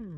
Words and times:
Hello, 0.00 0.08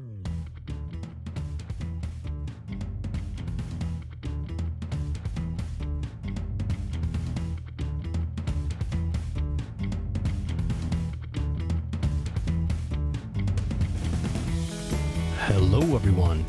everyone. 15.96 16.44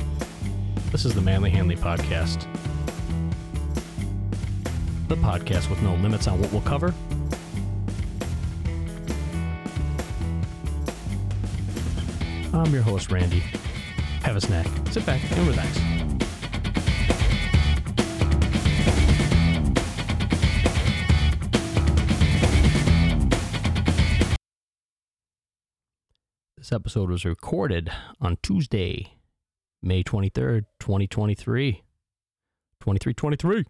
This 0.91 1.03
is 1.05 1.15
the 1.15 1.21
Manly 1.21 1.49
Hanley 1.49 1.75
Podcast. 1.75 2.45
The 5.07 5.15
podcast 5.15 5.71
with 5.71 5.81
no 5.81 5.95
limits 5.95 6.27
on 6.27 6.39
what 6.39 6.51
we'll 6.51 6.61
cover. 6.61 6.93
I'm 12.53 12.71
your 12.71 12.83
host, 12.83 13.11
Randy. 13.11 13.39
Have 14.21 14.35
a 14.35 14.41
snack, 14.41 14.67
sit 14.91 15.03
back, 15.07 15.19
and 15.31 15.47
relax. 15.47 15.79
This 26.57 26.71
episode 26.71 27.09
was 27.09 27.25
recorded 27.25 27.91
on 28.21 28.37
Tuesday, 28.43 29.17
May 29.81 30.03
23rd, 30.03 30.65
2023. 30.79 31.83
2323. 32.79 33.63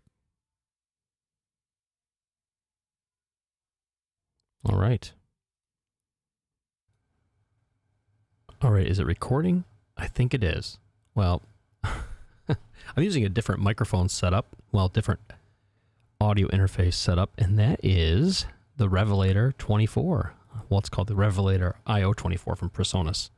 All 4.66 4.78
right. 4.78 5.14
All 8.64 8.72
right, 8.72 8.88
is 8.88 8.98
it 8.98 9.06
recording? 9.06 9.66
I 9.98 10.08
think 10.08 10.34
it 10.34 10.42
is. 10.42 10.78
Well, 11.14 11.42
I'm 11.84 12.56
using 13.04 13.26
a 13.26 13.30
different 13.30 13.60
microphone 13.60 14.08
setup, 14.08 14.56
well, 14.72 14.88
different 14.88 15.20
audio 16.22 16.48
interface 16.48 16.94
setup, 16.94 17.32
and 17.38 17.60
that 17.60 17.82
is 17.84 18.46
the 18.78 18.88
Revelator 18.88 19.52
24. 19.58 20.34
Well, 20.70 20.80
it's 20.80 20.88
called 20.88 21.10
the 21.10 21.16
Revelator 21.16 21.76
IO 21.86 22.14
24 22.14 22.56
from 22.56 22.70
Presonus. 22.70 23.32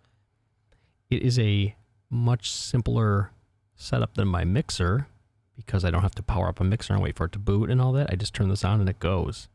It 1.09 1.23
is 1.23 1.39
a 1.39 1.75
much 2.11 2.51
simpler 2.51 3.31
setup 3.75 4.13
than 4.13 4.27
my 4.27 4.43
mixer 4.43 5.07
because 5.55 5.83
I 5.83 5.89
don't 5.89 6.03
have 6.03 6.15
to 6.15 6.23
power 6.23 6.49
up 6.49 6.59
a 6.59 6.63
mixer 6.63 6.93
and 6.93 7.01
wait 7.01 7.15
for 7.15 7.25
it 7.25 7.31
to 7.31 7.39
boot 7.39 7.71
and 7.71 7.81
all 7.81 7.93
that. 7.93 8.11
I 8.11 8.15
just 8.15 8.35
turn 8.35 8.49
this 8.49 8.63
on 8.63 8.79
and 8.79 8.87
it 8.87 8.99
goes. 8.99 9.47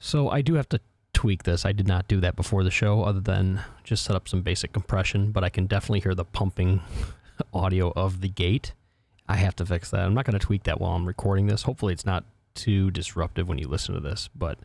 So 0.00 0.30
I 0.30 0.42
do 0.42 0.54
have 0.54 0.68
to 0.70 0.80
tweak 1.24 1.44
this. 1.44 1.64
I 1.64 1.72
did 1.72 1.88
not 1.88 2.06
do 2.06 2.20
that 2.20 2.36
before 2.36 2.62
the 2.64 2.70
show 2.70 3.02
other 3.02 3.18
than 3.18 3.62
just 3.82 4.04
set 4.04 4.14
up 4.14 4.28
some 4.28 4.42
basic 4.42 4.74
compression, 4.74 5.32
but 5.32 5.42
I 5.42 5.48
can 5.48 5.64
definitely 5.64 6.00
hear 6.00 6.14
the 6.14 6.26
pumping 6.26 6.82
audio 7.54 7.94
of 7.96 8.20
the 8.20 8.28
gate. 8.28 8.74
I 9.26 9.36
have 9.36 9.56
to 9.56 9.64
fix 9.64 9.90
that. 9.90 10.00
I'm 10.00 10.12
not 10.12 10.26
going 10.26 10.38
to 10.38 10.46
tweak 10.46 10.64
that 10.64 10.82
while 10.82 10.92
I'm 10.92 11.06
recording 11.06 11.46
this. 11.46 11.62
Hopefully 11.62 11.94
it's 11.94 12.04
not 12.04 12.24
too 12.52 12.90
disruptive 12.90 13.48
when 13.48 13.56
you 13.56 13.66
listen 13.66 13.94
to 13.94 14.02
this, 14.02 14.28
but 14.34 14.58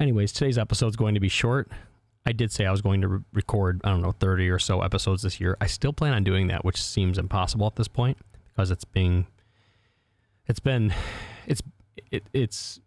anyways, 0.00 0.32
today's 0.32 0.58
episode 0.58 0.88
is 0.88 0.96
going 0.96 1.14
to 1.14 1.20
be 1.20 1.28
short. 1.28 1.70
I 2.26 2.32
did 2.32 2.50
say 2.50 2.66
I 2.66 2.72
was 2.72 2.82
going 2.82 3.00
to 3.02 3.06
re- 3.06 3.20
record, 3.32 3.80
I 3.84 3.90
don't 3.90 4.02
know, 4.02 4.16
30 4.18 4.50
or 4.50 4.58
so 4.58 4.82
episodes 4.82 5.22
this 5.22 5.38
year. 5.40 5.56
I 5.60 5.68
still 5.68 5.92
plan 5.92 6.12
on 6.12 6.24
doing 6.24 6.48
that, 6.48 6.64
which 6.64 6.82
seems 6.82 7.18
impossible 7.18 7.68
at 7.68 7.76
this 7.76 7.86
point 7.86 8.18
because 8.48 8.72
it's 8.72 8.84
being 8.84 9.28
it's 10.48 10.58
been 10.58 10.92
it's 11.46 11.62
it, 12.10 12.24
it's 12.32 12.80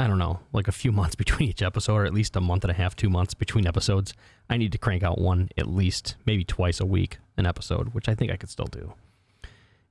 I 0.00 0.06
don't 0.06 0.18
know, 0.18 0.40
like 0.54 0.66
a 0.66 0.72
few 0.72 0.92
months 1.00 1.14
between 1.14 1.50
each 1.50 1.62
episode, 1.62 1.94
or 1.94 2.06
at 2.06 2.14
least 2.14 2.34
a 2.34 2.40
month 2.40 2.64
and 2.64 2.70
a 2.70 2.74
half, 2.74 2.96
two 2.96 3.10
months 3.10 3.34
between 3.34 3.66
episodes. 3.66 4.14
I 4.48 4.56
need 4.56 4.72
to 4.72 4.78
crank 4.78 5.02
out 5.02 5.20
one 5.20 5.50
at 5.58 5.68
least, 5.68 6.16
maybe 6.24 6.42
twice 6.42 6.80
a 6.80 6.86
week, 6.86 7.18
an 7.36 7.46
episode, 7.46 7.92
which 7.92 8.08
I 8.08 8.14
think 8.14 8.32
I 8.32 8.36
could 8.36 8.48
still 8.48 8.66
do. 8.66 8.94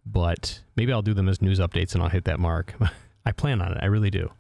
But 0.03 0.61
maybe 0.75 0.91
I'll 0.91 1.03
do 1.03 1.13
them 1.13 1.29
as 1.29 1.43
news 1.43 1.59
updates 1.59 1.93
and 1.93 2.01
I'll 2.01 2.09
hit 2.09 2.23
that 2.25 2.39
mark. 2.39 2.73
I 3.25 3.31
plan 3.31 3.61
on 3.61 3.73
it. 3.73 3.77
I 3.81 3.85
really 3.85 4.09
do. 4.09 4.31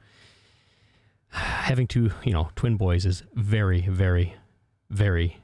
Having 1.29 1.87
two, 1.87 2.11
you 2.23 2.33
know, 2.33 2.49
twin 2.55 2.75
boys 2.75 3.05
is 3.05 3.21
very, 3.35 3.81
very, 3.81 4.33
very 4.89 5.37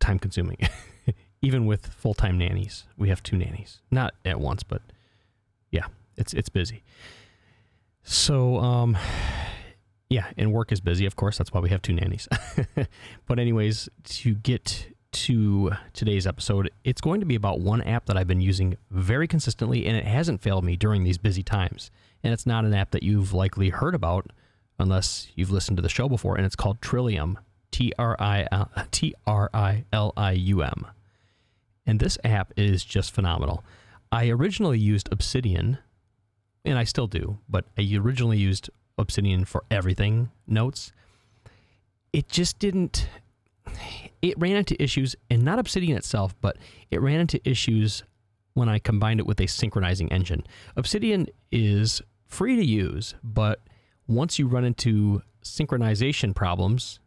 time 0.00 0.18
consuming. 0.18 0.58
Even 1.40 1.66
with 1.66 1.86
full 1.86 2.14
time 2.14 2.36
nannies, 2.36 2.84
we 2.96 3.10
have 3.10 3.22
two 3.22 3.36
nannies. 3.36 3.80
Not 3.92 4.14
at 4.24 4.40
once, 4.40 4.64
but 4.64 4.82
yeah, 5.70 5.86
it's 6.16 6.32
it's 6.34 6.48
busy. 6.48 6.82
So, 8.02 8.58
um, 8.58 8.96
yeah, 10.08 10.26
and 10.36 10.52
work 10.52 10.72
is 10.72 10.80
busy, 10.80 11.06
of 11.06 11.16
course. 11.16 11.38
That's 11.38 11.52
why 11.52 11.60
we 11.60 11.70
have 11.70 11.82
two 11.82 11.92
nannies. 11.92 12.28
but, 13.26 13.38
anyways, 13.38 13.88
to 14.04 14.34
get 14.34 14.86
to 15.12 15.72
today's 15.92 16.26
episode, 16.26 16.70
it's 16.84 17.00
going 17.00 17.20
to 17.20 17.26
be 17.26 17.34
about 17.34 17.60
one 17.60 17.82
app 17.82 18.06
that 18.06 18.16
I've 18.16 18.26
been 18.26 18.40
using 18.40 18.76
very 18.90 19.28
consistently, 19.28 19.86
and 19.86 19.96
it 19.96 20.06
hasn't 20.06 20.40
failed 20.40 20.64
me 20.64 20.76
during 20.76 21.04
these 21.04 21.18
busy 21.18 21.42
times. 21.42 21.90
And 22.24 22.32
it's 22.32 22.46
not 22.46 22.64
an 22.64 22.74
app 22.74 22.90
that 22.92 23.02
you've 23.02 23.32
likely 23.32 23.70
heard 23.70 23.94
about 23.94 24.30
unless 24.78 25.28
you've 25.34 25.50
listened 25.50 25.76
to 25.76 25.82
the 25.82 25.88
show 25.88 26.08
before, 26.08 26.36
and 26.36 26.46
it's 26.46 26.56
called 26.56 26.80
Trilium. 26.80 27.36
T 27.72 27.92
R 27.98 28.16
I 28.20 28.46
L 29.92 30.12
I 30.16 30.32
U 30.32 30.62
M. 30.62 30.86
And 31.86 31.98
this 31.98 32.18
app 32.22 32.52
is 32.56 32.84
just 32.84 33.12
phenomenal. 33.12 33.64
I 34.12 34.28
originally 34.28 34.78
used 34.78 35.08
Obsidian 35.10 35.78
and 36.64 36.78
I 36.78 36.84
still 36.84 37.06
do, 37.06 37.38
but 37.48 37.66
I 37.78 37.88
originally 37.96 38.38
used 38.38 38.70
Obsidian 38.98 39.44
for 39.44 39.64
everything 39.70 40.30
notes. 40.46 40.92
It 42.12 42.28
just 42.28 42.58
didn't. 42.58 43.08
It 44.20 44.38
ran 44.38 44.56
into 44.56 44.80
issues, 44.80 45.16
and 45.30 45.42
not 45.42 45.58
Obsidian 45.58 45.96
itself, 45.96 46.34
but 46.40 46.56
it 46.90 47.00
ran 47.00 47.20
into 47.20 47.40
issues 47.48 48.04
when 48.54 48.68
I 48.68 48.78
combined 48.78 49.20
it 49.20 49.26
with 49.26 49.40
a 49.40 49.46
synchronizing 49.46 50.12
engine. 50.12 50.44
Obsidian 50.76 51.28
is 51.50 52.02
free 52.26 52.56
to 52.56 52.64
use, 52.64 53.14
but 53.22 53.60
once 54.06 54.38
you 54.38 54.46
run 54.46 54.64
into 54.64 55.22
synchronization 55.42 56.34
problems, 56.34 57.00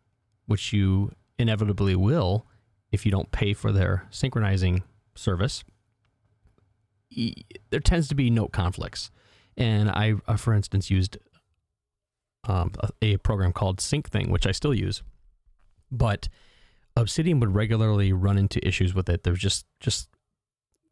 which 0.48 0.74
you 0.74 1.12
inevitably 1.38 1.96
will 1.96 2.46
if 2.92 3.06
you 3.06 3.12
don't 3.12 3.32
pay 3.32 3.54
for 3.54 3.72
their 3.72 4.08
synchronizing 4.10 4.84
service, 5.16 5.64
there 7.70 7.80
tends 7.80 8.08
to 8.08 8.16
be 8.16 8.30
note 8.30 8.52
conflicts. 8.52 9.12
And 9.58 9.90
I, 9.90 10.16
uh, 10.28 10.36
for 10.36 10.54
instance, 10.54 10.90
used 10.90 11.18
um, 12.48 12.72
a, 12.80 13.14
a, 13.14 13.18
program 13.18 13.54
called 13.54 13.78
SyncThing, 13.78 14.30
which 14.30 14.46
I 14.46 14.52
still 14.52 14.74
use. 14.74 15.02
But 15.92 16.28
Obsidian 16.96 17.40
would 17.40 17.56
regularly 17.56 18.14
run 18.14 18.38
into 18.38 18.66
issues 18.68 18.94
with 18.94 19.10
it. 19.10 19.24
There's 19.24 19.40
just, 19.40 19.66
just, 19.80 20.10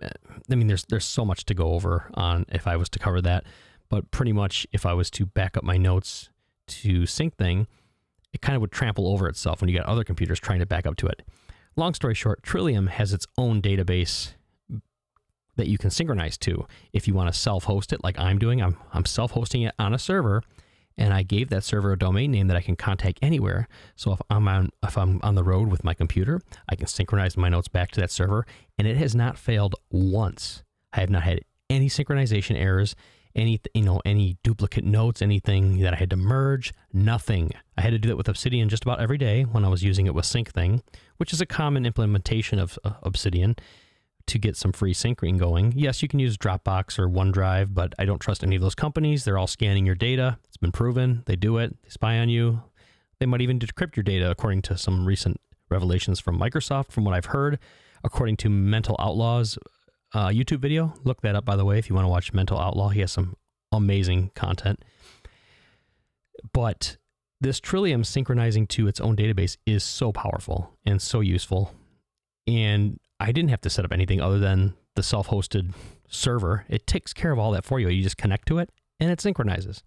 eh, 0.01 0.09
I 0.49 0.55
mean, 0.55 0.67
there's 0.67 0.85
there's 0.85 1.05
so 1.05 1.25
much 1.25 1.45
to 1.45 1.53
go 1.53 1.73
over 1.73 2.09
on 2.13 2.45
if 2.49 2.67
I 2.67 2.75
was 2.77 2.89
to 2.89 2.99
cover 2.99 3.21
that. 3.21 3.45
But 3.89 4.09
pretty 4.11 4.33
much, 4.33 4.65
if 4.71 4.85
I 4.85 4.93
was 4.93 5.11
to 5.11 5.25
back 5.25 5.57
up 5.57 5.63
my 5.63 5.77
notes 5.77 6.29
to 6.67 7.01
SyncThing, 7.01 7.67
it 8.33 8.41
kind 8.41 8.55
of 8.55 8.61
would 8.61 8.71
trample 8.71 9.07
over 9.07 9.27
itself 9.27 9.61
when 9.61 9.69
you 9.69 9.77
got 9.77 9.85
other 9.85 10.03
computers 10.03 10.39
trying 10.39 10.59
to 10.59 10.65
back 10.65 10.87
up 10.87 10.95
to 10.97 11.07
it. 11.07 11.21
Long 11.75 11.93
story 11.93 12.13
short, 12.13 12.41
Trilium 12.43 12.87
has 12.87 13.13
its 13.13 13.27
own 13.37 13.61
database 13.61 14.33
that 15.55 15.67
you 15.67 15.77
can 15.77 15.89
synchronize 15.89 16.37
to. 16.39 16.65
If 16.91 17.07
you 17.07 17.13
want 17.13 17.33
to 17.33 17.39
self-host 17.39 17.93
it 17.93 18.03
like 18.03 18.17
I'm 18.19 18.39
doing, 18.39 18.61
I'm, 18.61 18.77
I'm 18.93 19.05
self-hosting 19.05 19.63
it 19.63 19.75
on 19.77 19.93
a 19.93 19.99
server 19.99 20.43
and 20.97 21.13
I 21.13 21.23
gave 21.23 21.49
that 21.49 21.63
server 21.63 21.91
a 21.91 21.97
domain 21.97 22.31
name 22.31 22.47
that 22.47 22.57
I 22.57 22.61
can 22.61 22.75
contact 22.75 23.19
anywhere. 23.21 23.67
So 23.95 24.13
if 24.13 24.21
I'm 24.29 24.47
on 24.47 24.69
if 24.83 24.97
I'm 24.97 25.19
on 25.23 25.35
the 25.35 25.43
road 25.43 25.69
with 25.69 25.83
my 25.83 25.93
computer, 25.93 26.41
I 26.69 26.75
can 26.75 26.87
synchronize 26.87 27.37
my 27.37 27.49
notes 27.49 27.67
back 27.67 27.91
to 27.91 27.99
that 28.01 28.11
server 28.11 28.45
and 28.77 28.87
it 28.87 28.97
has 28.97 29.15
not 29.15 29.37
failed 29.37 29.75
once. 29.89 30.63
I 30.91 30.99
have 30.99 31.09
not 31.09 31.23
had 31.23 31.41
any 31.69 31.89
synchronization 31.89 32.59
errors, 32.59 32.95
any 33.35 33.59
you 33.73 33.83
know 33.83 34.01
any 34.05 34.37
duplicate 34.43 34.85
notes, 34.85 35.21
anything 35.21 35.79
that 35.79 35.93
I 35.93 35.97
had 35.97 36.11
to 36.11 36.15
merge, 36.15 36.73
nothing. 36.91 37.51
I 37.77 37.81
had 37.81 37.91
to 37.91 37.99
do 37.99 38.09
that 38.09 38.17
with 38.17 38.29
Obsidian 38.29 38.69
just 38.69 38.83
about 38.83 38.99
every 38.99 39.17
day 39.17 39.43
when 39.43 39.65
I 39.65 39.69
was 39.69 39.83
using 39.83 40.05
it 40.05 40.13
with 40.13 40.25
SyncThing, 40.25 40.81
which 41.17 41.33
is 41.33 41.41
a 41.41 41.45
common 41.45 41.85
implementation 41.85 42.59
of 42.59 42.77
uh, 42.83 42.91
Obsidian 43.01 43.55
to 44.27 44.39
get 44.39 44.55
some 44.55 44.71
free 44.71 44.93
syncing 44.93 45.37
going. 45.37 45.73
Yes, 45.75 46.01
you 46.01 46.07
can 46.07 46.19
use 46.19 46.37
Dropbox 46.37 46.97
or 46.97 47.09
OneDrive, 47.09 47.73
but 47.73 47.93
I 47.99 48.05
don't 48.05 48.19
trust 48.19 48.43
any 48.43 48.55
of 48.55 48.61
those 48.61 48.75
companies. 48.75 49.23
They're 49.23 49.37
all 49.37 49.47
scanning 49.47 49.85
your 49.85 49.95
data. 49.95 50.39
It's 50.47 50.57
been 50.57 50.71
proven. 50.71 51.23
They 51.25 51.35
do 51.35 51.57
it. 51.57 51.75
They 51.83 51.89
spy 51.89 52.19
on 52.19 52.29
you. 52.29 52.63
They 53.19 53.25
might 53.25 53.41
even 53.41 53.59
decrypt 53.59 53.95
your 53.95 54.03
data, 54.03 54.31
according 54.31 54.61
to 54.63 54.77
some 54.77 55.05
recent 55.05 55.39
revelations 55.69 56.19
from 56.19 56.39
Microsoft, 56.39 56.91
from 56.91 57.03
what 57.03 57.13
I've 57.13 57.25
heard. 57.25 57.59
According 58.03 58.37
to 58.37 58.49
Mental 58.49 58.95
Outlaw's 58.99 59.57
uh, 60.13 60.27
YouTube 60.27 60.59
video, 60.59 60.93
look 61.03 61.21
that 61.21 61.35
up, 61.35 61.45
by 61.45 61.55
the 61.55 61.65
way, 61.65 61.77
if 61.77 61.89
you 61.89 61.95
want 61.95 62.05
to 62.05 62.09
watch 62.09 62.33
Mental 62.33 62.59
Outlaw. 62.59 62.89
He 62.89 63.01
has 63.01 63.11
some 63.11 63.35
amazing 63.71 64.31
content. 64.35 64.83
But 66.53 66.97
this 67.41 67.59
Trilium 67.59 68.05
synchronizing 68.05 68.67
to 68.67 68.87
its 68.87 68.99
own 68.99 69.15
database 69.15 69.57
is 69.65 69.83
so 69.83 70.11
powerful 70.11 70.71
and 70.85 71.01
so 71.01 71.19
useful. 71.19 71.73
And 72.47 72.99
I 73.23 73.31
didn't 73.31 73.51
have 73.51 73.61
to 73.61 73.69
set 73.69 73.85
up 73.85 73.93
anything 73.93 74.19
other 74.19 74.37
than 74.37 74.73
the 74.95 75.03
self 75.03 75.29
hosted 75.29 75.73
server. 76.09 76.65
It 76.67 76.85
takes 76.85 77.13
care 77.13 77.31
of 77.31 77.39
all 77.39 77.51
that 77.51 77.63
for 77.63 77.79
you. 77.79 77.87
You 77.87 78.03
just 78.03 78.17
connect 78.17 78.47
to 78.49 78.59
it 78.59 78.69
and 78.99 79.09
it 79.09 79.21
synchronizes 79.21 79.81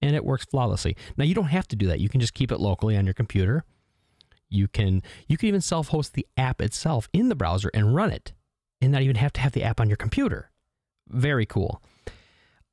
and 0.00 0.16
it 0.16 0.24
works 0.24 0.46
flawlessly. 0.46 0.96
Now, 1.16 1.24
you 1.24 1.34
don't 1.34 1.46
have 1.46 1.68
to 1.68 1.76
do 1.76 1.86
that. 1.88 2.00
You 2.00 2.08
can 2.08 2.18
just 2.18 2.32
keep 2.32 2.50
it 2.50 2.60
locally 2.60 2.96
on 2.96 3.04
your 3.04 3.12
computer. 3.14 3.64
You 4.48 4.68
can 4.68 5.02
you 5.26 5.36
can 5.36 5.48
even 5.48 5.60
self-host 5.60 6.14
the 6.14 6.26
app 6.38 6.62
itself 6.62 7.10
in 7.12 7.28
the 7.28 7.34
browser 7.34 7.70
and 7.74 7.94
run 7.94 8.10
it, 8.10 8.32
and 8.80 8.90
not 8.90 9.02
even 9.02 9.16
have 9.16 9.34
to 9.34 9.42
have 9.42 9.52
the 9.52 9.62
app 9.62 9.80
on 9.80 9.90
your 9.90 9.98
computer. 9.98 10.50
Very 11.08 11.44
cool. 11.44 11.82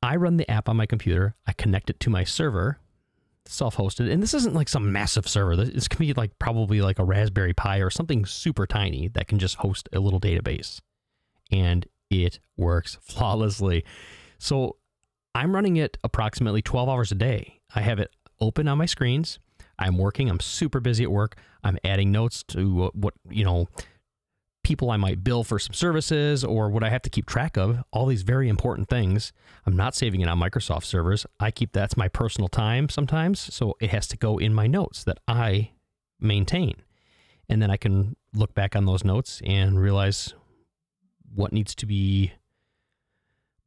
I 0.01 0.15
run 0.15 0.37
the 0.37 0.49
app 0.49 0.69
on 0.69 0.77
my 0.77 0.85
computer. 0.85 1.35
I 1.45 1.51
connect 1.51 1.89
it 1.89 1.99
to 1.99 2.09
my 2.09 2.23
server, 2.23 2.79
self-hosted, 3.47 4.11
and 4.11 4.21
this 4.21 4.33
isn't 4.33 4.55
like 4.55 4.69
some 4.69 4.91
massive 4.91 5.27
server. 5.27 5.55
This 5.55 5.87
can 5.87 5.99
be 5.99 6.13
like 6.13 6.37
probably 6.39 6.81
like 6.81 6.99
a 6.99 7.03
Raspberry 7.03 7.53
Pi 7.53 7.77
or 7.77 7.89
something 7.89 8.25
super 8.25 8.65
tiny 8.65 9.07
that 9.09 9.27
can 9.27 9.39
just 9.39 9.55
host 9.57 9.89
a 9.93 9.99
little 9.99 10.19
database, 10.19 10.81
and 11.51 11.85
it 12.09 12.39
works 12.57 12.97
flawlessly. 13.01 13.83
So 14.37 14.77
I'm 15.33 15.53
running 15.53 15.77
it 15.77 15.97
approximately 16.03 16.61
12 16.61 16.89
hours 16.89 17.11
a 17.11 17.15
day. 17.15 17.59
I 17.73 17.81
have 17.81 17.99
it 17.99 18.11
open 18.39 18.67
on 18.67 18.77
my 18.77 18.85
screens. 18.85 19.39
I'm 19.77 19.97
working. 19.97 20.29
I'm 20.29 20.39
super 20.39 20.79
busy 20.79 21.03
at 21.03 21.11
work. 21.11 21.35
I'm 21.63 21.77
adding 21.83 22.11
notes 22.11 22.43
to 22.49 22.91
what, 22.93 23.13
you 23.29 23.43
know, 23.43 23.67
people 24.65 24.89
I 24.89 24.97
might 24.97 25.23
bill 25.23 25.43
for 25.43 25.59
some 25.59 25.73
services 25.73 26.43
or 26.43 26.69
what 26.69 26.83
I 26.83 26.89
have 26.89 27.03
to 27.03 27.09
keep 27.09 27.27
track 27.27 27.55
of, 27.55 27.83
all 27.91 28.07
these 28.07 28.23
very 28.23 28.49
important 28.49 28.89
things. 28.89 29.31
I'm 29.65 29.77
not 29.77 29.93
saving 29.95 30.21
it 30.21 30.27
on 30.27 30.39
Microsoft 30.39 30.85
servers. 30.85 31.25
I 31.39 31.51
keep 31.51 31.71
that's 31.71 31.95
my 31.95 32.07
personal 32.07 32.47
time 32.47 32.89
sometimes. 32.89 33.53
So 33.53 33.77
it 33.79 33.91
has 33.91 34.07
to 34.07 34.17
go 34.17 34.39
in 34.39 34.55
my 34.55 34.65
notes 34.65 35.03
that 35.03 35.19
I 35.27 35.71
maintain. 36.19 36.73
And 37.47 37.61
then 37.61 37.69
I 37.69 37.77
can 37.77 38.15
look 38.33 38.55
back 38.55 38.75
on 38.75 38.85
those 38.85 39.03
notes 39.03 39.39
and 39.45 39.79
realize 39.79 40.33
what 41.33 41.53
needs 41.53 41.75
to 41.75 41.85
be 41.85 42.33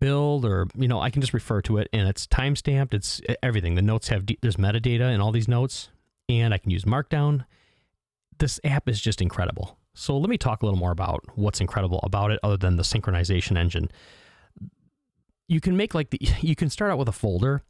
build 0.00 0.44
or 0.44 0.68
you 0.76 0.86
know 0.86 1.00
i 1.00 1.10
can 1.10 1.20
just 1.20 1.34
refer 1.34 1.60
to 1.60 1.76
it 1.76 1.88
and 1.92 2.08
it's 2.08 2.24
time 2.28 2.54
stamped 2.54 2.94
it's 2.94 3.20
everything 3.42 3.74
the 3.74 3.82
notes 3.82 4.08
have 4.08 4.24
there's 4.40 4.54
metadata 4.54 5.12
in 5.12 5.20
all 5.20 5.32
these 5.32 5.48
notes 5.48 5.88
and 6.28 6.54
i 6.54 6.58
can 6.58 6.70
use 6.70 6.84
markdown 6.84 7.44
this 8.38 8.60
app 8.62 8.88
is 8.88 9.00
just 9.00 9.20
incredible 9.20 9.77
so 9.98 10.16
let 10.16 10.30
me 10.30 10.38
talk 10.38 10.62
a 10.62 10.66
little 10.66 10.78
more 10.78 10.92
about 10.92 11.24
what's 11.34 11.60
incredible 11.60 12.00
about 12.02 12.30
it 12.30 12.38
other 12.42 12.56
than 12.56 12.76
the 12.76 12.82
synchronization 12.82 13.56
engine 13.56 13.90
you 15.46 15.60
can 15.60 15.76
make 15.76 15.94
like 15.94 16.10
the 16.10 16.18
you 16.40 16.56
can 16.56 16.70
start 16.70 16.90
out 16.90 16.98
with 16.98 17.08
a 17.08 17.12
folder 17.12 17.62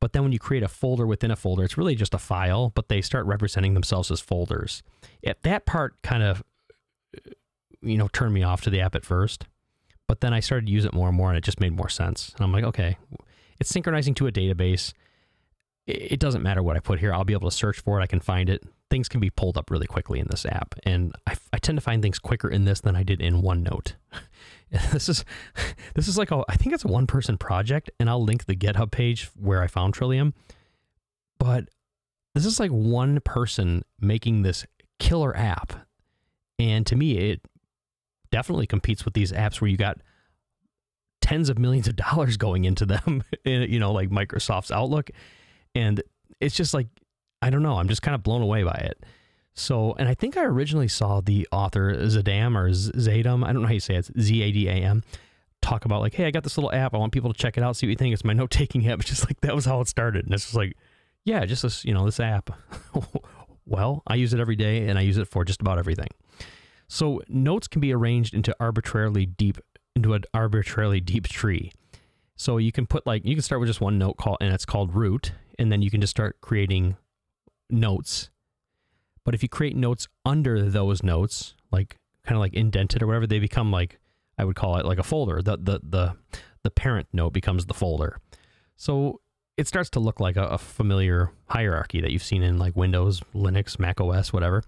but 0.00 0.12
then 0.12 0.22
when 0.22 0.32
you 0.32 0.38
create 0.38 0.62
a 0.62 0.68
folder 0.68 1.06
within 1.06 1.30
a 1.30 1.36
folder 1.36 1.64
it's 1.64 1.78
really 1.78 1.94
just 1.94 2.14
a 2.14 2.18
file 2.18 2.70
but 2.74 2.88
they 2.88 3.00
start 3.00 3.26
representing 3.26 3.74
themselves 3.74 4.10
as 4.10 4.20
folders 4.20 4.82
at 5.24 5.42
that 5.42 5.66
part 5.66 6.00
kind 6.02 6.22
of 6.22 6.42
uh, 7.16 7.30
you 7.82 7.96
know 7.96 8.08
turned 8.08 8.34
me 8.34 8.42
off 8.42 8.60
to 8.62 8.70
the 8.70 8.80
app 8.80 8.94
at 8.94 9.04
first 9.04 9.46
but 10.06 10.20
then 10.20 10.32
I 10.32 10.40
started 10.40 10.66
to 10.66 10.72
use 10.72 10.84
it 10.84 10.92
more 10.92 11.08
and 11.08 11.16
more, 11.16 11.30
and 11.30 11.38
it 11.38 11.44
just 11.44 11.60
made 11.60 11.72
more 11.72 11.88
sense. 11.88 12.32
And 12.36 12.44
I'm 12.44 12.52
like, 12.52 12.64
okay, 12.64 12.96
it's 13.58 13.70
synchronizing 13.70 14.14
to 14.14 14.26
a 14.26 14.32
database. 14.32 14.92
It 15.86 16.20
doesn't 16.20 16.42
matter 16.42 16.62
what 16.62 16.76
I 16.76 16.80
put 16.80 17.00
here. 17.00 17.12
I'll 17.12 17.24
be 17.24 17.34
able 17.34 17.50
to 17.50 17.56
search 17.56 17.80
for 17.80 18.00
it. 18.00 18.02
I 18.02 18.06
can 18.06 18.20
find 18.20 18.48
it. 18.48 18.62
Things 18.90 19.08
can 19.08 19.20
be 19.20 19.30
pulled 19.30 19.56
up 19.56 19.70
really 19.70 19.86
quickly 19.86 20.20
in 20.20 20.28
this 20.30 20.46
app, 20.46 20.74
and 20.84 21.14
I, 21.26 21.36
I 21.52 21.58
tend 21.58 21.76
to 21.78 21.82
find 21.82 22.02
things 22.02 22.18
quicker 22.18 22.48
in 22.48 22.64
this 22.64 22.80
than 22.80 22.94
I 22.94 23.02
did 23.02 23.20
in 23.20 23.42
OneNote. 23.42 23.94
this 24.92 25.08
is 25.08 25.24
this 25.94 26.06
is 26.08 26.16
like 26.18 26.30
a 26.30 26.44
I 26.48 26.56
think 26.56 26.74
it's 26.74 26.84
a 26.84 26.88
one 26.88 27.06
person 27.06 27.38
project, 27.38 27.90
and 27.98 28.08
I'll 28.08 28.22
link 28.22 28.46
the 28.46 28.56
GitHub 28.56 28.90
page 28.90 29.30
where 29.38 29.62
I 29.62 29.66
found 29.66 29.94
Trilium. 29.94 30.32
But 31.38 31.68
this 32.34 32.46
is 32.46 32.60
like 32.60 32.70
one 32.70 33.20
person 33.20 33.84
making 34.00 34.42
this 34.42 34.64
killer 34.98 35.36
app, 35.36 35.72
and 36.58 36.86
to 36.86 36.94
me, 36.94 37.30
it 37.30 37.40
definitely 38.30 38.66
competes 38.66 39.04
with 39.04 39.14
these 39.14 39.32
apps 39.32 39.60
where 39.60 39.70
you 39.70 39.76
got 39.76 39.98
tens 41.24 41.48
of 41.48 41.58
millions 41.58 41.88
of 41.88 41.96
dollars 41.96 42.36
going 42.36 42.64
into 42.64 42.84
them, 42.84 43.22
you 43.44 43.78
know, 43.78 43.92
like 43.92 44.10
Microsoft's 44.10 44.70
Outlook. 44.70 45.10
And 45.74 46.02
it's 46.40 46.54
just 46.54 46.74
like, 46.74 46.88
I 47.44 47.50
don't 47.50 47.62
know, 47.62 47.76
I'm 47.76 47.88
just 47.88 48.00
kind 48.00 48.14
of 48.14 48.22
blown 48.22 48.40
away 48.40 48.62
by 48.62 48.72
it. 48.72 49.04
So, 49.52 49.94
and 49.98 50.08
I 50.08 50.14
think 50.14 50.38
I 50.38 50.44
originally 50.44 50.88
saw 50.88 51.20
the 51.20 51.46
author 51.52 51.94
Zadam 51.94 52.56
or 52.56 52.70
Zadam, 52.70 53.44
I 53.44 53.52
don't 53.52 53.60
know 53.60 53.68
how 53.68 53.74
you 53.74 53.80
say 53.80 53.96
it, 53.96 54.08
It's 54.08 54.20
Z 54.20 54.42
A 54.42 54.50
D 54.50 54.66
A 54.66 54.72
M, 54.72 55.02
talk 55.60 55.84
about 55.84 56.00
like, 56.00 56.14
hey, 56.14 56.24
I 56.24 56.30
got 56.30 56.42
this 56.42 56.56
little 56.56 56.72
app. 56.72 56.94
I 56.94 56.96
want 56.96 57.12
people 57.12 57.30
to 57.30 57.38
check 57.38 57.58
it 57.58 57.62
out, 57.62 57.76
see 57.76 57.86
what 57.86 57.90
you 57.90 57.96
think. 57.96 58.14
It's 58.14 58.24
my 58.24 58.32
note 58.40 58.50
taking 58.50 58.88
app. 58.88 59.00
It's 59.00 59.10
just 59.10 59.26
like 59.26 59.42
that 59.42 59.54
was 59.54 59.66
how 59.66 59.82
it 59.82 59.88
started. 59.88 60.24
And 60.24 60.32
it's 60.32 60.44
just 60.44 60.56
like, 60.56 60.74
yeah, 61.24 61.44
just 61.44 61.62
this, 61.62 61.84
you 61.84 61.92
know, 61.92 62.06
this 62.06 62.18
app. 62.18 62.48
well, 63.66 64.02
I 64.06 64.14
use 64.14 64.32
it 64.32 64.40
every 64.40 64.56
day 64.56 64.88
and 64.88 64.98
I 64.98 65.02
use 65.02 65.18
it 65.18 65.28
for 65.28 65.44
just 65.44 65.60
about 65.60 65.78
everything. 65.78 66.08
So 66.88 67.20
notes 67.28 67.68
can 67.68 67.82
be 67.82 67.92
arranged 67.92 68.32
into 68.32 68.56
arbitrarily 68.58 69.26
deep 69.26 69.58
into 69.94 70.14
an 70.14 70.24
arbitrarily 70.32 71.00
deep 71.00 71.28
tree. 71.28 71.72
So 72.36 72.56
you 72.56 72.72
can 72.72 72.86
put 72.86 73.06
like 73.06 73.26
you 73.26 73.34
can 73.34 73.42
start 73.42 73.60
with 73.60 73.68
just 73.68 73.82
one 73.82 73.98
note 73.98 74.16
call 74.16 74.38
and 74.40 74.52
it's 74.54 74.64
called 74.64 74.94
root, 74.94 75.32
and 75.58 75.70
then 75.70 75.82
you 75.82 75.90
can 75.90 76.00
just 76.00 76.10
start 76.10 76.40
creating 76.40 76.96
notes. 77.70 78.30
But 79.24 79.34
if 79.34 79.42
you 79.42 79.48
create 79.48 79.76
notes 79.76 80.08
under 80.24 80.68
those 80.68 81.02
notes, 81.02 81.54
like 81.70 81.98
kind 82.24 82.36
of 82.36 82.40
like 82.40 82.54
indented 82.54 83.02
or 83.02 83.06
whatever, 83.06 83.26
they 83.26 83.38
become 83.38 83.70
like 83.70 83.98
I 84.38 84.44
would 84.44 84.56
call 84.56 84.76
it 84.76 84.86
like 84.86 84.98
a 84.98 85.02
folder. 85.02 85.42
The 85.42 85.56
the 85.56 85.80
the 85.82 86.16
the 86.62 86.70
parent 86.70 87.08
note 87.12 87.32
becomes 87.32 87.66
the 87.66 87.74
folder. 87.74 88.18
So 88.76 89.20
it 89.56 89.68
starts 89.68 89.90
to 89.90 90.00
look 90.00 90.18
like 90.18 90.36
a, 90.36 90.44
a 90.46 90.58
familiar 90.58 91.30
hierarchy 91.46 92.00
that 92.00 92.10
you've 92.10 92.24
seen 92.24 92.42
in 92.42 92.58
like 92.58 92.74
Windows, 92.74 93.20
Linux, 93.34 93.78
Mac 93.78 94.00
OS, 94.00 94.32
whatever 94.32 94.62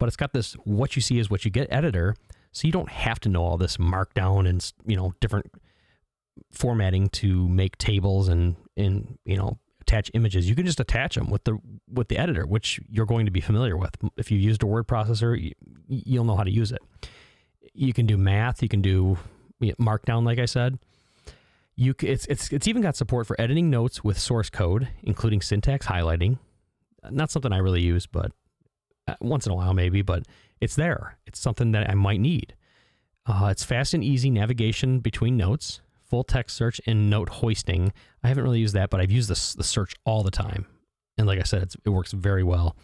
but 0.00 0.08
it's 0.08 0.16
got 0.16 0.32
this 0.32 0.54
what 0.64 0.96
you 0.96 1.02
see 1.02 1.20
is 1.20 1.30
what 1.30 1.44
you 1.44 1.52
get 1.52 1.68
editor. 1.70 2.16
So 2.50 2.66
you 2.66 2.72
don't 2.72 2.88
have 2.88 3.20
to 3.20 3.28
know 3.28 3.44
all 3.44 3.56
this 3.56 3.76
markdown 3.76 4.48
and 4.48 4.72
you 4.84 4.96
know 4.96 5.14
different 5.20 5.52
formatting 6.50 7.10
to 7.10 7.46
make 7.48 7.78
tables 7.78 8.26
and 8.28 8.56
and 8.76 9.18
you 9.24 9.36
know 9.36 9.58
attach 9.90 10.10
images. 10.14 10.48
You 10.48 10.54
can 10.54 10.66
just 10.66 10.80
attach 10.80 11.16
them 11.16 11.30
with 11.30 11.44
the 11.44 11.58
with 11.92 12.08
the 12.08 12.18
editor, 12.18 12.46
which 12.46 12.80
you're 12.88 13.06
going 13.06 13.26
to 13.26 13.32
be 13.32 13.40
familiar 13.40 13.76
with. 13.76 13.96
If 14.16 14.30
you 14.30 14.38
used 14.38 14.62
a 14.62 14.66
word 14.66 14.86
processor, 14.86 15.40
you, 15.40 15.52
you'll 15.88 16.24
know 16.24 16.36
how 16.36 16.44
to 16.44 16.50
use 16.50 16.70
it. 16.72 16.80
You 17.74 17.92
can 17.92 18.06
do 18.06 18.16
math. 18.16 18.62
You 18.62 18.68
can 18.68 18.82
do 18.82 19.18
markdown, 19.60 20.24
like 20.24 20.38
I 20.38 20.44
said. 20.44 20.78
You 21.76 21.94
it's 22.02 22.26
it's 22.26 22.52
it's 22.52 22.68
even 22.68 22.82
got 22.82 22.96
support 22.96 23.26
for 23.26 23.40
editing 23.40 23.70
notes 23.70 24.04
with 24.04 24.18
source 24.18 24.50
code, 24.50 24.88
including 25.02 25.40
syntax 25.40 25.86
highlighting. 25.86 26.38
Not 27.10 27.30
something 27.30 27.52
I 27.52 27.58
really 27.58 27.80
use, 27.82 28.06
but 28.06 28.32
uh, 29.08 29.14
once 29.20 29.46
in 29.46 29.52
a 29.52 29.54
while 29.54 29.74
maybe, 29.74 30.02
but 30.02 30.24
it's 30.60 30.76
there. 30.76 31.16
It's 31.26 31.40
something 31.40 31.72
that 31.72 31.88
I 31.88 31.94
might 31.94 32.20
need. 32.20 32.54
Uh, 33.26 33.48
it's 33.50 33.64
fast 33.64 33.94
and 33.94 34.04
easy 34.04 34.30
navigation 34.30 35.00
between 35.00 35.36
notes, 35.36 35.80
full 36.10 36.24
text 36.24 36.56
search, 36.56 36.80
and 36.86 37.08
note 37.08 37.28
hoisting. 37.28 37.92
I 38.22 38.28
haven't 38.28 38.44
really 38.44 38.60
used 38.60 38.74
that, 38.74 38.90
but 38.90 39.00
I've 39.00 39.10
used 39.10 39.30
this, 39.30 39.54
the 39.54 39.64
search 39.64 39.94
all 40.04 40.22
the 40.22 40.30
time. 40.30 40.66
And 41.16 41.26
like 41.26 41.38
I 41.38 41.44
said, 41.44 41.72
it 41.84 41.88
works 41.88 42.12
very 42.12 42.42
well. 42.42 42.76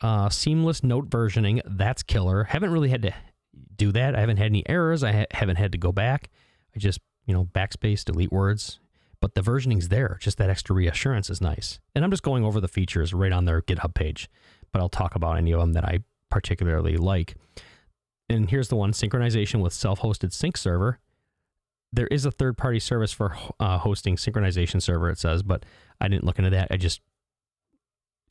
Uh, 0.00 0.28
seamless 0.28 0.84
note 0.84 1.10
versioning, 1.10 1.60
that's 1.64 2.02
killer. 2.02 2.44
Haven't 2.44 2.70
really 2.70 2.90
had 2.90 3.02
to 3.02 3.14
do 3.76 3.90
that. 3.92 4.14
I 4.14 4.20
haven't 4.20 4.36
had 4.36 4.46
any 4.46 4.68
errors. 4.68 5.02
I 5.02 5.12
ha- 5.12 5.26
haven't 5.32 5.56
had 5.56 5.72
to 5.72 5.78
go 5.78 5.90
back. 5.90 6.30
I 6.76 6.78
just, 6.78 7.00
you 7.26 7.34
know, 7.34 7.44
backspace, 7.44 8.04
delete 8.04 8.30
words. 8.30 8.78
But 9.20 9.34
the 9.34 9.42
versioning's 9.42 9.88
there. 9.88 10.16
Just 10.20 10.38
that 10.38 10.48
extra 10.48 10.76
reassurance 10.76 11.28
is 11.28 11.40
nice. 11.40 11.80
And 11.94 12.04
I'm 12.04 12.10
just 12.12 12.22
going 12.22 12.44
over 12.44 12.60
the 12.60 12.68
features 12.68 13.12
right 13.12 13.32
on 13.32 13.46
their 13.46 13.60
GitHub 13.60 13.94
page 13.94 14.28
but 14.72 14.80
I'll 14.80 14.88
talk 14.88 15.14
about 15.14 15.38
any 15.38 15.52
of 15.52 15.60
them 15.60 15.72
that 15.72 15.84
I 15.84 16.00
particularly 16.30 16.96
like. 16.96 17.36
And 18.28 18.50
here's 18.50 18.68
the 18.68 18.76
one 18.76 18.92
synchronization 18.92 19.60
with 19.60 19.72
self 19.72 20.00
hosted 20.00 20.32
sync 20.32 20.56
server. 20.56 20.98
There 21.92 22.06
is 22.08 22.24
a 22.24 22.30
third 22.30 22.58
party 22.58 22.80
service 22.80 23.12
for 23.12 23.36
uh, 23.58 23.78
hosting 23.78 24.16
synchronization 24.16 24.82
server, 24.82 25.10
it 25.10 25.18
says, 25.18 25.42
but 25.42 25.64
I 26.00 26.08
didn't 26.08 26.24
look 26.24 26.38
into 26.38 26.50
that. 26.50 26.68
I 26.70 26.76
just, 26.76 27.00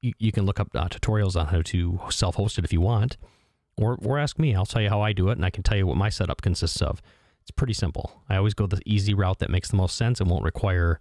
you, 0.02 0.14
you 0.20 0.32
can 0.32 0.46
look 0.46 0.60
up 0.60 0.70
uh, 0.76 0.88
tutorials 0.90 1.36
on 1.36 1.48
how 1.48 1.62
to 1.64 2.00
self 2.10 2.36
host 2.36 2.60
it 2.60 2.66
if 2.66 2.72
you 2.72 2.82
want, 2.82 3.18
or, 3.78 3.98
or 4.04 4.20
ask 4.20 4.38
me. 4.38 4.54
I'll 4.54 4.66
tell 4.66 4.82
you 4.82 4.90
how 4.90 5.02
I 5.02 5.12
do 5.14 5.30
it, 5.30 5.38
and 5.38 5.46
I 5.46 5.50
can 5.50 5.64
tell 5.64 5.78
you 5.78 5.88
what 5.88 5.98
my 5.98 6.10
setup 6.10 6.42
consists 6.42 6.82
of. 6.82 7.02
It's 7.42 7.52
pretty 7.52 7.74
simple. 7.74 8.22
I 8.30 8.36
always 8.36 8.54
go 8.54 8.68
the 8.68 8.82
easy 8.86 9.14
route 9.14 9.40
that 9.40 9.50
makes 9.50 9.70
the 9.70 9.78
most 9.78 9.96
sense 9.96 10.20
and 10.20 10.30
won't 10.30 10.44
require 10.44 11.00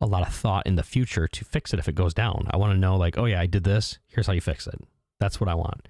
a 0.00 0.06
lot 0.06 0.26
of 0.26 0.32
thought 0.32 0.66
in 0.66 0.76
the 0.76 0.82
future 0.82 1.26
to 1.28 1.44
fix 1.44 1.72
it 1.72 1.78
if 1.78 1.88
it 1.88 1.94
goes 1.94 2.14
down. 2.14 2.46
I 2.50 2.56
want 2.56 2.72
to 2.72 2.78
know, 2.78 2.96
like, 2.96 3.18
oh 3.18 3.24
yeah, 3.24 3.40
I 3.40 3.46
did 3.46 3.64
this. 3.64 3.98
Here's 4.06 4.26
how 4.26 4.32
you 4.32 4.40
fix 4.40 4.66
it. 4.66 4.80
That's 5.20 5.40
what 5.40 5.48
I 5.48 5.54
want. 5.54 5.88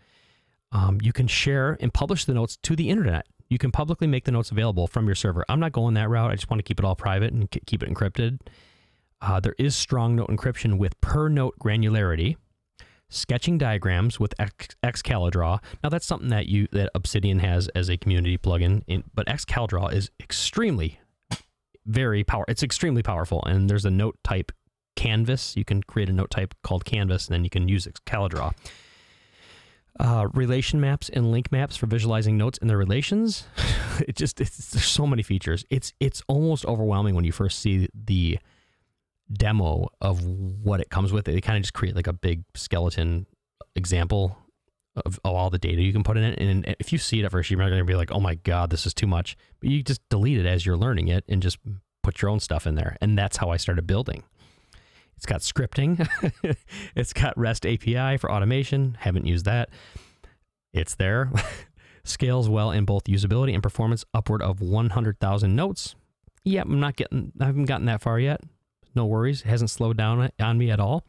Um, 0.73 0.99
you 1.03 1.13
can 1.13 1.27
share 1.27 1.77
and 1.81 1.93
publish 1.93 2.25
the 2.25 2.35
notes 2.35 2.57
to 2.63 2.75
the 2.75 2.91
internet. 2.91 3.27
You 3.49 3.59
can 3.59 3.71
publicly 3.71 4.07
make 4.07 4.25
the 4.25 4.33
notes 4.33 4.51
available 4.51 4.87
from 4.87 5.07
your 5.07 5.15
server. 5.15 5.45
I'm 5.49 5.61
not 5.61 5.73
going 5.73 5.95
that 5.95 6.09
route. 6.09 6.31
I 6.31 6.35
just 6.35 6.51
want 6.51 6.59
to 6.59 6.65
keep 6.65 6.79
it 6.79 6.85
all 6.85 6.97
private 6.97 7.33
and 7.33 7.51
keep 7.67 7.83
it 7.83 7.89
encrypted. 7.89 8.41
Uh, 9.21 9.41
there 9.41 9.55
is 9.59 9.77
strong 9.77 10.17
note 10.17 10.29
encryption 10.29 10.79
with 10.79 11.01
per 11.01 11.29
note 11.29 11.55
granularity, 11.59 12.37
sketching 13.09 13.59
diagrams 13.59 14.19
with 14.19 14.35
X- 14.39 14.69
Excalidraw. 14.83 15.63
Now 15.83 15.89
that's 15.89 16.07
something 16.07 16.29
that 16.31 16.47
you 16.47 16.69
that 16.73 16.91
Obsidian 16.95 17.39
has 17.39 17.69
as 17.69 17.89
a 17.89 17.97
community 17.97 18.37
plugin, 18.39 18.83
in, 18.87 19.05
but 19.15 19.27
Excalidraw 19.27 19.93
is 19.93 20.11
extremely 20.21 20.99
very 21.87 22.25
power. 22.25 22.45
It's 22.49 22.63
extremely 22.63 23.03
powerful, 23.03 23.43
and 23.45 23.69
there's 23.69 23.85
a 23.85 23.91
note 23.91 24.19
type 24.25 24.53
canvas. 24.97 25.57
You 25.57 25.65
can 25.65 25.83
create 25.83 26.09
a 26.09 26.13
note 26.13 26.31
type 26.31 26.55
called 26.63 26.85
canvas, 26.85 27.27
and 27.27 27.35
then 27.35 27.45
you 27.45 27.51
can 27.51 27.69
use 27.69 27.87
CalDraw. 28.07 28.53
Uh, 30.01 30.27
relation 30.35 30.81
maps 30.81 31.09
and 31.09 31.31
link 31.31 31.53
maps 31.53 31.77
for 31.77 31.87
visualizing 31.87 32.37
notes 32.37 32.59
and 32.59 32.69
their 32.69 32.77
relations. 32.77 33.47
it 34.09 34.17
just 34.17 34.41
it's, 34.41 34.71
there's 34.71 34.85
so 34.85 35.07
many 35.07 35.23
features. 35.23 35.65
It's 35.71 35.93
it's 36.01 36.21
almost 36.27 36.65
overwhelming 36.67 37.15
when 37.15 37.25
you 37.25 37.31
first 37.31 37.61
see 37.61 37.89
the 37.95 38.39
demo 39.33 39.89
of 40.01 40.25
what 40.25 40.81
it 40.81 40.91
comes 40.91 41.13
with. 41.13 41.27
They 41.27 41.41
kind 41.41 41.57
of 41.57 41.63
just 41.63 41.75
create 41.75 41.95
like 41.95 42.09
a 42.09 42.13
big 42.13 42.43
skeleton 42.55 43.27
example 43.77 44.37
of, 44.97 45.19
of 45.25 45.35
all 45.35 45.51
the 45.51 45.59
data 45.59 45.83
you 45.83 45.93
can 45.93 46.03
put 46.03 46.17
in 46.17 46.25
it. 46.25 46.39
And 46.39 46.75
if 46.79 46.93
you 46.93 46.99
see 46.99 47.21
it 47.21 47.25
at 47.25 47.31
first, 47.33 47.51
you're 47.51 47.61
not 47.61 47.69
going 47.69 47.79
to 47.79 47.85
be 47.85 47.95
like, 47.95 48.13
oh 48.13 48.21
my 48.21 48.35
God, 48.37 48.71
this 48.71 48.87
is 48.87 48.95
too 48.95 49.07
much. 49.07 49.37
But 49.61 49.71
you 49.71 49.83
just 49.83 50.01
delete 50.09 50.39
it 50.39 50.47
as 50.47 50.65
you're 50.65 50.77
learning 50.77 51.09
it 51.09 51.25
and 51.29 51.43
just 51.43 51.59
put 52.03 52.21
your 52.23 52.31
own 52.31 52.41
stuff 52.41 52.67
in 52.67 52.75
there. 52.75 52.97
And 53.01 53.19
that's 53.19 53.37
how 53.37 53.51
I 53.51 53.57
started 53.57 53.87
building. 53.87 54.25
It's 55.17 55.27
got 55.27 55.41
scripting, 55.41 56.07
it's 56.97 57.13
got 57.13 57.39
REST 57.39 57.67
API 57.67 58.17
for 58.19 58.31
automation. 58.31 58.97
Haven't 59.01 59.27
used 59.27 59.45
that. 59.45 59.71
It's 60.73 60.95
there. 60.97 61.31
Scales 62.05 62.49
well 62.49 62.71
in 62.71 62.85
both 62.85 63.05
usability 63.05 63.55
and 63.55 63.63
performance, 63.63 64.05
upward 64.13 64.43
of 64.43 64.61
100,000 64.61 65.57
notes. 65.57 65.95
Yep, 66.45 66.67
I'm 66.67 66.81
not 66.81 66.97
getting, 66.97 67.33
I 67.41 67.47
haven't 67.47 67.65
gotten 67.65 67.87
that 67.87 68.03
far 68.03 68.19
yet. 68.19 68.43
No 68.95 69.07
worries. 69.07 69.41
It 69.41 69.47
hasn't 69.49 69.71
slowed 69.71 69.97
down 69.97 70.31
on 70.39 70.59
me 70.59 70.71
at 70.71 70.81
all. 70.81 71.05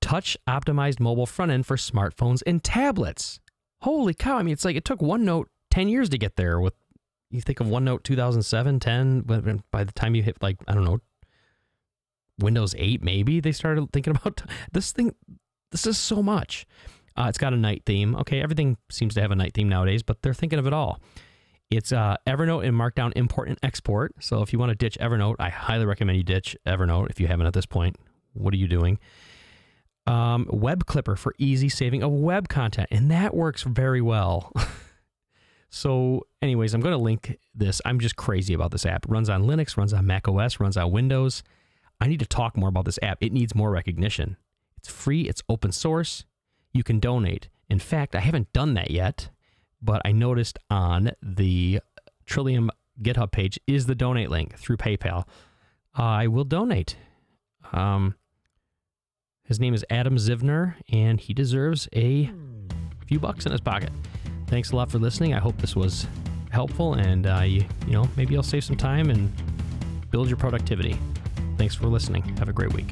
Touch 0.00 0.36
optimized 0.48 1.00
mobile 1.00 1.26
front 1.26 1.50
end 1.50 1.66
for 1.66 1.76
smartphones 1.76 2.42
and 2.46 2.62
tablets. 2.62 3.40
Holy 3.80 4.14
cow. 4.14 4.36
I 4.38 4.42
mean, 4.42 4.52
it's 4.52 4.64
like 4.64 4.76
it 4.76 4.84
took 4.84 5.00
OneNote 5.00 5.46
10 5.70 5.88
years 5.88 6.08
to 6.10 6.18
get 6.18 6.36
there 6.36 6.60
with, 6.60 6.74
you 7.30 7.40
think 7.40 7.60
of 7.60 7.66
OneNote 7.66 8.02
2007, 8.02 8.78
10, 8.78 9.20
by 9.70 9.84
the 9.84 9.92
time 9.92 10.14
you 10.14 10.22
hit 10.22 10.36
like, 10.40 10.58
I 10.68 10.74
don't 10.74 10.84
know, 10.84 11.00
Windows 12.42 12.74
8, 12.76 13.02
maybe 13.02 13.40
they 13.40 13.52
started 13.52 13.90
thinking 13.92 14.14
about 14.16 14.42
this 14.72 14.92
thing. 14.92 15.14
This 15.70 15.86
is 15.86 15.98
so 15.98 16.22
much. 16.22 16.66
Uh, 17.16 17.26
it's 17.28 17.38
got 17.38 17.52
a 17.52 17.56
night 17.56 17.82
theme. 17.86 18.14
Okay, 18.16 18.40
everything 18.40 18.76
seems 18.90 19.14
to 19.14 19.20
have 19.20 19.30
a 19.30 19.36
night 19.36 19.54
theme 19.54 19.68
nowadays, 19.68 20.02
but 20.02 20.22
they're 20.22 20.34
thinking 20.34 20.58
of 20.58 20.66
it 20.66 20.72
all. 20.72 21.00
It's 21.70 21.92
uh, 21.92 22.16
Evernote 22.26 22.66
and 22.66 22.76
Markdown 22.76 23.12
import 23.16 23.48
and 23.48 23.58
export. 23.62 24.14
So 24.20 24.42
if 24.42 24.52
you 24.52 24.58
want 24.58 24.70
to 24.70 24.74
ditch 24.74 24.98
Evernote, 25.00 25.36
I 25.38 25.48
highly 25.48 25.86
recommend 25.86 26.18
you 26.18 26.22
ditch 26.22 26.56
Evernote 26.66 27.10
if 27.10 27.18
you 27.18 27.26
haven't 27.26 27.46
at 27.46 27.54
this 27.54 27.66
point. 27.66 27.96
What 28.34 28.52
are 28.52 28.58
you 28.58 28.68
doing? 28.68 28.98
Um, 30.06 30.46
web 30.50 30.84
Clipper 30.86 31.16
for 31.16 31.34
easy 31.38 31.68
saving 31.68 32.02
of 32.02 32.12
web 32.12 32.48
content, 32.48 32.88
and 32.90 33.10
that 33.10 33.34
works 33.34 33.62
very 33.62 34.00
well. 34.00 34.52
so, 35.70 36.26
anyways, 36.42 36.74
I'm 36.74 36.80
going 36.80 36.92
to 36.92 37.02
link 37.02 37.38
this. 37.54 37.80
I'm 37.84 38.00
just 38.00 38.16
crazy 38.16 38.52
about 38.52 38.72
this 38.72 38.84
app. 38.84 39.04
It 39.06 39.10
runs 39.10 39.30
on 39.30 39.44
Linux, 39.44 39.76
runs 39.76 39.92
on 39.92 40.06
Mac 40.06 40.28
OS, 40.28 40.60
runs 40.60 40.76
on 40.76 40.90
Windows. 40.90 41.42
I 42.02 42.08
need 42.08 42.18
to 42.18 42.26
talk 42.26 42.56
more 42.56 42.68
about 42.68 42.84
this 42.84 42.98
app. 43.00 43.18
It 43.20 43.32
needs 43.32 43.54
more 43.54 43.70
recognition. 43.70 44.36
It's 44.76 44.88
free, 44.88 45.22
it's 45.22 45.40
open 45.48 45.70
source. 45.70 46.24
You 46.72 46.82
can 46.82 46.98
donate. 46.98 47.48
In 47.70 47.78
fact, 47.78 48.16
I 48.16 48.18
haven't 48.18 48.52
done 48.52 48.74
that 48.74 48.90
yet, 48.90 49.30
but 49.80 50.02
I 50.04 50.10
noticed 50.10 50.58
on 50.68 51.12
the 51.22 51.78
Trilium 52.26 52.70
GitHub 53.00 53.30
page 53.30 53.60
is 53.68 53.86
the 53.86 53.94
donate 53.94 54.30
link 54.30 54.58
through 54.58 54.78
PayPal. 54.78 55.28
I 55.94 56.26
will 56.26 56.42
donate. 56.42 56.96
Um, 57.72 58.16
his 59.44 59.60
name 59.60 59.72
is 59.72 59.84
Adam 59.88 60.16
Zivner, 60.16 60.74
and 60.90 61.20
he 61.20 61.32
deserves 61.32 61.88
a 61.94 62.32
few 63.06 63.20
bucks 63.20 63.46
in 63.46 63.52
his 63.52 63.60
pocket. 63.60 63.90
Thanks 64.48 64.72
a 64.72 64.76
lot 64.76 64.90
for 64.90 64.98
listening. 64.98 65.34
I 65.34 65.38
hope 65.38 65.56
this 65.58 65.76
was 65.76 66.08
helpful, 66.50 66.94
and 66.94 67.28
uh, 67.28 67.42
you, 67.42 67.64
you 67.86 67.92
know 67.92 68.08
maybe 68.16 68.36
I'll 68.36 68.42
save 68.42 68.64
some 68.64 68.76
time 68.76 69.08
and 69.08 69.32
build 70.10 70.26
your 70.26 70.36
productivity. 70.36 70.98
Thanks 71.62 71.76
for 71.76 71.86
listening. 71.86 72.24
Have 72.38 72.48
a 72.48 72.52
great 72.52 72.72
week. 72.72 72.88